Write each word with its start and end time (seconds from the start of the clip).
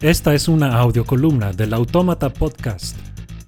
Esta 0.00 0.32
es 0.32 0.46
una 0.46 0.78
audiocolumna 0.78 1.52
del 1.52 1.74
Autómata 1.74 2.32
Podcast. 2.32 2.96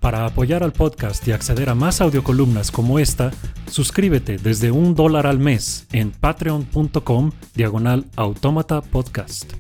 Para 0.01 0.27
apoyar 0.27 0.65
al 0.65 0.73
podcast 0.73 1.27
y 1.29 1.31
acceder 1.31 1.69
a 1.69 1.77
más 1.77 2.01
audiocolumnas 2.01 2.73
como 2.73 2.99
esta, 2.99 3.31
suscríbete 3.71 4.37
desde 4.37 4.73
un 4.73 4.97
dólar 4.97 5.29
al 5.29 5.39
mes 5.39 5.87
en 5.93 6.11
patreon.com 6.11 7.31
diagonal 7.55 8.07
autómata 8.17 8.81
podcast. 8.81 9.53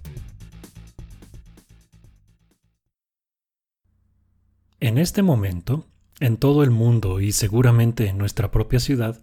En 4.80 4.98
este 4.98 5.22
momento, 5.22 5.86
en 6.18 6.38
todo 6.38 6.64
el 6.64 6.72
mundo 6.72 7.20
y 7.20 7.30
seguramente 7.30 8.08
en 8.08 8.18
nuestra 8.18 8.50
propia 8.50 8.80
ciudad, 8.80 9.20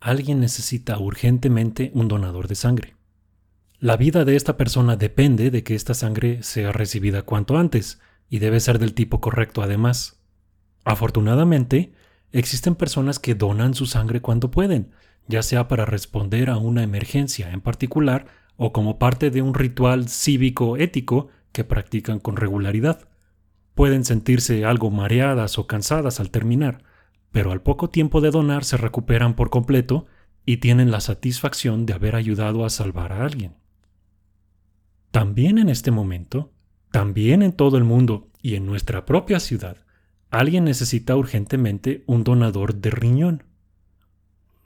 alguien 0.00 0.40
necesita 0.40 0.98
urgentemente 0.98 1.92
un 1.94 2.08
donador 2.08 2.48
de 2.48 2.56
sangre. 2.56 2.96
La 3.78 3.98
vida 3.98 4.24
de 4.24 4.36
esta 4.36 4.56
persona 4.56 4.96
depende 4.96 5.50
de 5.50 5.62
que 5.62 5.74
esta 5.74 5.92
sangre 5.92 6.42
sea 6.42 6.72
recibida 6.72 7.22
cuanto 7.22 7.58
antes, 7.58 8.00
y 8.30 8.38
debe 8.38 8.58
ser 8.58 8.78
del 8.78 8.94
tipo 8.94 9.20
correcto 9.20 9.62
además. 9.62 10.18
Afortunadamente, 10.84 11.92
existen 12.32 12.74
personas 12.74 13.18
que 13.18 13.34
donan 13.34 13.74
su 13.74 13.84
sangre 13.84 14.22
cuando 14.22 14.50
pueden, 14.50 14.92
ya 15.28 15.42
sea 15.42 15.68
para 15.68 15.84
responder 15.84 16.48
a 16.48 16.56
una 16.56 16.82
emergencia 16.82 17.50
en 17.52 17.60
particular 17.60 18.26
o 18.56 18.72
como 18.72 18.98
parte 18.98 19.30
de 19.30 19.42
un 19.42 19.52
ritual 19.52 20.08
cívico 20.08 20.78
ético 20.78 21.28
que 21.52 21.64
practican 21.64 22.18
con 22.18 22.36
regularidad. 22.36 23.08
Pueden 23.74 24.06
sentirse 24.06 24.64
algo 24.64 24.90
mareadas 24.90 25.58
o 25.58 25.66
cansadas 25.66 26.18
al 26.18 26.30
terminar, 26.30 26.82
pero 27.30 27.52
al 27.52 27.60
poco 27.60 27.90
tiempo 27.90 28.22
de 28.22 28.30
donar 28.30 28.64
se 28.64 28.78
recuperan 28.78 29.34
por 29.36 29.50
completo 29.50 30.06
y 30.46 30.58
tienen 30.58 30.90
la 30.90 31.00
satisfacción 31.00 31.84
de 31.84 31.92
haber 31.92 32.16
ayudado 32.16 32.64
a 32.64 32.70
salvar 32.70 33.12
a 33.12 33.22
alguien. 33.22 33.65
También 35.16 35.56
en 35.56 35.70
este 35.70 35.90
momento, 35.90 36.52
también 36.90 37.42
en 37.42 37.52
todo 37.52 37.78
el 37.78 37.84
mundo 37.84 38.28
y 38.42 38.54
en 38.54 38.66
nuestra 38.66 39.06
propia 39.06 39.40
ciudad, 39.40 39.78
alguien 40.28 40.64
necesita 40.64 41.16
urgentemente 41.16 42.04
un 42.06 42.22
donador 42.22 42.74
de 42.74 42.90
riñón. 42.90 43.44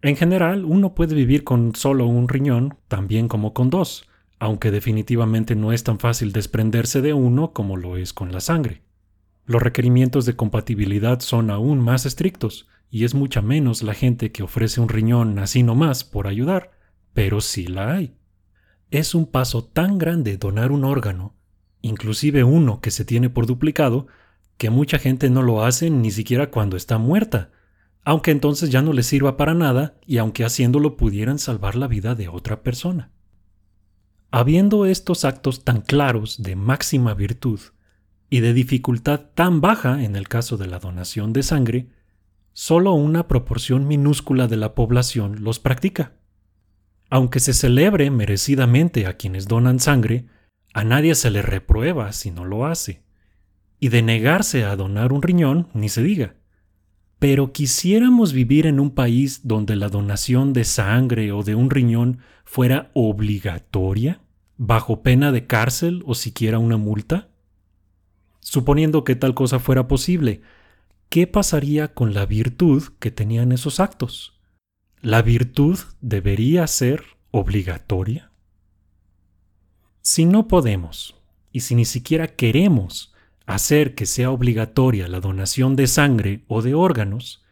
En 0.02 0.16
general, 0.16 0.64
uno 0.64 0.92
puede 0.92 1.14
vivir 1.14 1.44
con 1.44 1.76
solo 1.76 2.06
un 2.06 2.28
riñón, 2.28 2.76
también 2.88 3.28
como 3.28 3.54
con 3.54 3.70
dos, 3.70 4.08
aunque 4.40 4.72
definitivamente 4.72 5.54
no 5.54 5.70
es 5.72 5.84
tan 5.84 6.00
fácil 6.00 6.32
desprenderse 6.32 7.00
de 7.00 7.12
uno 7.12 7.52
como 7.52 7.76
lo 7.76 7.96
es 7.96 8.12
con 8.12 8.32
la 8.32 8.40
sangre. 8.40 8.82
Los 9.46 9.62
requerimientos 9.62 10.26
de 10.26 10.34
compatibilidad 10.34 11.20
son 11.20 11.52
aún 11.52 11.78
más 11.78 12.06
estrictos, 12.06 12.66
y 12.90 13.04
es 13.04 13.14
mucha 13.14 13.40
menos 13.40 13.84
la 13.84 13.94
gente 13.94 14.32
que 14.32 14.42
ofrece 14.42 14.80
un 14.80 14.88
riñón 14.88 15.38
así 15.38 15.62
nomás 15.62 16.02
por 16.02 16.26
ayudar, 16.26 16.72
pero 17.12 17.40
sí 17.40 17.68
la 17.68 17.92
hay. 17.92 18.16
Es 18.90 19.14
un 19.14 19.26
paso 19.26 19.64
tan 19.64 19.98
grande 19.98 20.36
donar 20.36 20.72
un 20.72 20.84
órgano, 20.84 21.34
inclusive 21.80 22.42
uno 22.42 22.80
que 22.80 22.90
se 22.90 23.04
tiene 23.04 23.30
por 23.30 23.46
duplicado, 23.46 24.08
que 24.58 24.70
mucha 24.70 24.98
gente 24.98 25.30
no 25.30 25.42
lo 25.42 25.64
hace 25.64 25.90
ni 25.90 26.10
siquiera 26.10 26.50
cuando 26.50 26.76
está 26.76 26.98
muerta, 26.98 27.50
aunque 28.04 28.30
entonces 28.30 28.70
ya 28.70 28.82
no 28.82 28.92
le 28.92 29.02
sirva 29.02 29.36
para 29.36 29.54
nada 29.54 29.94
y 30.06 30.18
aunque 30.18 30.44
haciéndolo 30.44 30.96
pudieran 30.96 31.38
salvar 31.38 31.76
la 31.76 31.86
vida 31.86 32.14
de 32.14 32.28
otra 32.28 32.62
persona. 32.62 33.10
Habiendo 34.32 34.86
estos 34.86 35.24
actos 35.24 35.64
tan 35.64 35.82
claros 35.82 36.42
de 36.42 36.56
máxima 36.56 37.14
virtud 37.14 37.60
y 38.28 38.40
de 38.40 38.52
dificultad 38.52 39.20
tan 39.34 39.60
baja 39.60 40.02
en 40.04 40.16
el 40.16 40.28
caso 40.28 40.56
de 40.56 40.66
la 40.66 40.78
donación 40.78 41.32
de 41.32 41.42
sangre, 41.42 41.88
solo 42.52 42.92
una 42.92 43.28
proporción 43.28 43.86
minúscula 43.86 44.48
de 44.48 44.56
la 44.56 44.74
población 44.74 45.44
los 45.44 45.58
practica. 45.58 46.12
Aunque 47.10 47.40
se 47.40 47.52
celebre 47.52 48.08
merecidamente 48.10 49.06
a 49.06 49.16
quienes 49.16 49.48
donan 49.48 49.80
sangre, 49.80 50.26
a 50.72 50.84
nadie 50.84 51.16
se 51.16 51.30
le 51.30 51.42
reprueba 51.42 52.12
si 52.12 52.30
no 52.30 52.44
lo 52.44 52.66
hace. 52.66 53.02
Y 53.80 53.88
de 53.88 54.02
negarse 54.02 54.64
a 54.64 54.76
donar 54.76 55.12
un 55.12 55.20
riñón, 55.20 55.68
ni 55.74 55.88
se 55.88 56.04
diga. 56.04 56.36
Pero 57.18 57.52
quisiéramos 57.52 58.32
vivir 58.32 58.66
en 58.66 58.78
un 58.78 58.92
país 58.92 59.40
donde 59.42 59.74
la 59.74 59.88
donación 59.88 60.52
de 60.52 60.64
sangre 60.64 61.32
o 61.32 61.42
de 61.42 61.56
un 61.56 61.68
riñón 61.68 62.20
fuera 62.44 62.92
obligatoria, 62.94 64.20
bajo 64.56 65.02
pena 65.02 65.32
de 65.32 65.46
cárcel 65.46 66.04
o 66.06 66.14
siquiera 66.14 66.60
una 66.60 66.76
multa. 66.76 67.28
Suponiendo 68.38 69.02
que 69.02 69.16
tal 69.16 69.34
cosa 69.34 69.58
fuera 69.58 69.88
posible, 69.88 70.42
¿qué 71.08 71.26
pasaría 71.26 71.92
con 71.92 72.14
la 72.14 72.24
virtud 72.24 72.84
que 73.00 73.10
tenían 73.10 73.50
esos 73.50 73.80
actos? 73.80 74.39
¿La 75.02 75.22
virtud 75.22 75.78
debería 76.02 76.66
ser 76.66 77.04
obligatoria? 77.30 78.32
Si 80.02 80.26
no 80.26 80.46
podemos, 80.46 81.16
y 81.52 81.60
si 81.60 81.74
ni 81.74 81.86
siquiera 81.86 82.28
queremos 82.28 83.14
hacer 83.46 83.94
que 83.94 84.04
sea 84.04 84.30
obligatoria 84.30 85.08
la 85.08 85.20
donación 85.20 85.74
de 85.74 85.86
sangre 85.86 86.44
o 86.48 86.60
de 86.60 86.74
órganos, 86.74 87.42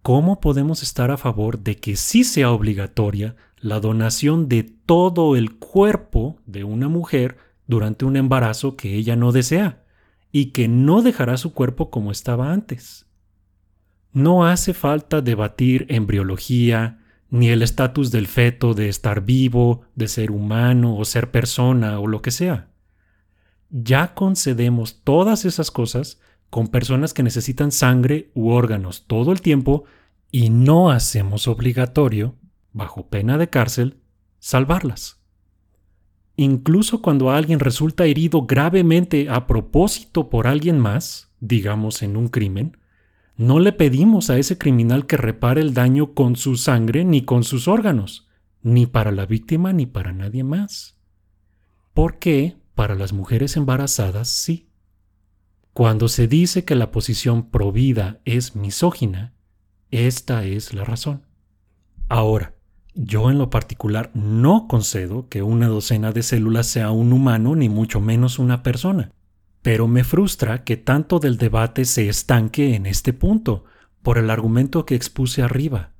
¿cómo 0.00 0.40
podemos 0.40 0.82
estar 0.82 1.10
a 1.10 1.18
favor 1.18 1.58
de 1.58 1.76
que 1.76 1.94
sí 1.94 2.24
sea 2.24 2.50
obligatoria 2.50 3.36
la 3.58 3.78
donación 3.78 4.48
de 4.48 4.62
todo 4.62 5.36
el 5.36 5.58
cuerpo 5.58 6.40
de 6.46 6.64
una 6.64 6.88
mujer 6.88 7.36
durante 7.66 8.06
un 8.06 8.16
embarazo 8.16 8.78
que 8.78 8.94
ella 8.94 9.14
no 9.14 9.30
desea 9.30 9.84
y 10.32 10.52
que 10.52 10.68
no 10.68 11.02
dejará 11.02 11.36
su 11.36 11.52
cuerpo 11.52 11.90
como 11.90 12.10
estaba 12.10 12.50
antes? 12.50 13.04
No 14.12 14.46
hace 14.46 14.74
falta 14.74 15.20
debatir 15.22 15.86
embriología, 15.88 16.98
ni 17.30 17.48
el 17.48 17.62
estatus 17.62 18.10
del 18.10 18.26
feto 18.26 18.74
de 18.74 18.90
estar 18.90 19.24
vivo, 19.24 19.82
de 19.94 20.06
ser 20.06 20.30
humano 20.30 20.96
o 20.96 21.04
ser 21.06 21.30
persona 21.30 21.98
o 21.98 22.06
lo 22.06 22.20
que 22.20 22.30
sea. 22.30 22.68
Ya 23.70 24.14
concedemos 24.14 25.00
todas 25.02 25.46
esas 25.46 25.70
cosas 25.70 26.20
con 26.50 26.68
personas 26.68 27.14
que 27.14 27.22
necesitan 27.22 27.72
sangre 27.72 28.30
u 28.34 28.50
órganos 28.50 29.06
todo 29.06 29.32
el 29.32 29.40
tiempo 29.40 29.84
y 30.30 30.50
no 30.50 30.90
hacemos 30.90 31.48
obligatorio, 31.48 32.34
bajo 32.74 33.08
pena 33.08 33.38
de 33.38 33.48
cárcel, 33.48 33.96
salvarlas. 34.38 35.22
Incluso 36.36 37.00
cuando 37.00 37.30
alguien 37.30 37.60
resulta 37.60 38.04
herido 38.04 38.42
gravemente 38.42 39.30
a 39.30 39.46
propósito 39.46 40.28
por 40.28 40.46
alguien 40.46 40.78
más, 40.78 41.32
digamos 41.40 42.02
en 42.02 42.18
un 42.18 42.28
crimen, 42.28 42.76
no 43.36 43.60
le 43.60 43.72
pedimos 43.72 44.30
a 44.30 44.38
ese 44.38 44.58
criminal 44.58 45.06
que 45.06 45.16
repare 45.16 45.60
el 45.60 45.74
daño 45.74 46.14
con 46.14 46.36
su 46.36 46.56
sangre 46.56 47.04
ni 47.04 47.22
con 47.22 47.44
sus 47.44 47.68
órganos, 47.68 48.28
ni 48.62 48.86
para 48.86 49.10
la 49.10 49.26
víctima 49.26 49.72
ni 49.72 49.86
para 49.86 50.12
nadie 50.12 50.44
más. 50.44 50.98
¿Por 51.94 52.18
qué 52.18 52.56
para 52.74 52.94
las 52.94 53.12
mujeres 53.12 53.56
embarazadas 53.56 54.28
sí? 54.28 54.68
Cuando 55.72 56.08
se 56.08 56.28
dice 56.28 56.64
que 56.64 56.74
la 56.74 56.90
posición 56.90 57.50
provida 57.50 58.20
es 58.24 58.54
misógina, 58.54 59.34
esta 59.90 60.44
es 60.44 60.74
la 60.74 60.84
razón. 60.84 61.22
Ahora, 62.08 62.54
yo 62.94 63.30
en 63.30 63.38
lo 63.38 63.48
particular 63.48 64.10
no 64.12 64.68
concedo 64.68 65.28
que 65.28 65.42
una 65.42 65.68
docena 65.68 66.12
de 66.12 66.22
células 66.22 66.66
sea 66.66 66.90
un 66.90 67.12
humano 67.12 67.56
ni 67.56 67.70
mucho 67.70 68.00
menos 68.00 68.38
una 68.38 68.62
persona. 68.62 69.12
Pero 69.62 69.88
me 69.88 70.04
frustra 70.04 70.64
que 70.64 70.76
tanto 70.76 71.18
del 71.18 71.38
debate 71.38 71.84
se 71.84 72.08
estanque 72.08 72.74
en 72.74 72.86
este 72.86 73.12
punto, 73.12 73.64
por 74.02 74.18
el 74.18 74.30
argumento 74.30 74.84
que 74.84 74.94
expuse 74.94 75.42
arriba. 75.42 75.92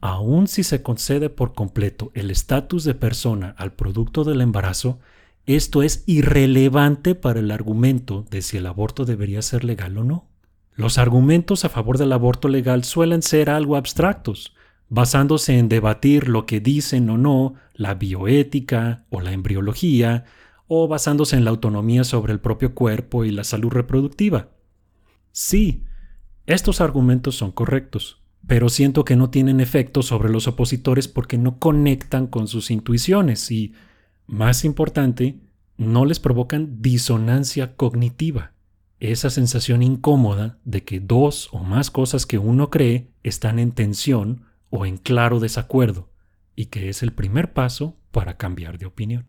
Aun 0.00 0.46
si 0.46 0.62
se 0.62 0.82
concede 0.82 1.28
por 1.28 1.54
completo 1.54 2.12
el 2.14 2.30
estatus 2.30 2.84
de 2.84 2.94
persona 2.94 3.54
al 3.58 3.72
producto 3.72 4.22
del 4.22 4.40
embarazo, 4.40 5.00
esto 5.46 5.82
es 5.82 6.04
irrelevante 6.06 7.14
para 7.14 7.40
el 7.40 7.50
argumento 7.50 8.24
de 8.30 8.42
si 8.42 8.58
el 8.58 8.66
aborto 8.66 9.04
debería 9.04 9.42
ser 9.42 9.64
legal 9.64 9.98
o 9.98 10.04
no. 10.04 10.28
Los 10.74 10.98
argumentos 10.98 11.64
a 11.64 11.68
favor 11.68 11.98
del 11.98 12.12
aborto 12.12 12.48
legal 12.48 12.84
suelen 12.84 13.22
ser 13.22 13.50
algo 13.50 13.76
abstractos, 13.76 14.54
basándose 14.88 15.58
en 15.58 15.68
debatir 15.68 16.28
lo 16.28 16.46
que 16.46 16.60
dicen 16.60 17.10
o 17.10 17.18
no 17.18 17.54
la 17.74 17.94
bioética 17.94 19.04
o 19.10 19.20
la 19.20 19.32
embriología 19.32 20.24
o 20.68 20.86
basándose 20.86 21.36
en 21.36 21.44
la 21.44 21.50
autonomía 21.50 22.04
sobre 22.04 22.32
el 22.32 22.40
propio 22.40 22.74
cuerpo 22.74 23.24
y 23.24 23.32
la 23.32 23.42
salud 23.42 23.70
reproductiva. 23.70 24.50
Sí, 25.32 25.84
estos 26.46 26.80
argumentos 26.80 27.36
son 27.36 27.52
correctos, 27.52 28.22
pero 28.46 28.68
siento 28.68 29.04
que 29.04 29.16
no 29.16 29.30
tienen 29.30 29.60
efecto 29.60 30.02
sobre 30.02 30.30
los 30.30 30.46
opositores 30.46 31.08
porque 31.08 31.38
no 31.38 31.58
conectan 31.58 32.26
con 32.26 32.48
sus 32.48 32.70
intuiciones 32.70 33.50
y, 33.50 33.72
más 34.26 34.64
importante, 34.64 35.40
no 35.76 36.04
les 36.04 36.20
provocan 36.20 36.82
disonancia 36.82 37.76
cognitiva, 37.76 38.52
esa 39.00 39.30
sensación 39.30 39.82
incómoda 39.82 40.58
de 40.64 40.84
que 40.84 41.00
dos 41.00 41.48
o 41.52 41.60
más 41.60 41.90
cosas 41.90 42.26
que 42.26 42.38
uno 42.38 42.68
cree 42.68 43.12
están 43.22 43.58
en 43.58 43.72
tensión 43.72 44.44
o 44.70 44.86
en 44.86 44.96
claro 44.96 45.40
desacuerdo, 45.40 46.10
y 46.56 46.66
que 46.66 46.88
es 46.88 47.02
el 47.02 47.12
primer 47.12 47.52
paso 47.52 47.96
para 48.10 48.36
cambiar 48.36 48.78
de 48.78 48.86
opinión. 48.86 49.28